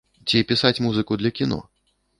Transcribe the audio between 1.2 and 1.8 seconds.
для кіно?